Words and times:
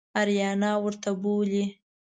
آریانا 0.19 0.71
ورته 0.83 1.09
بولي. 1.21 1.63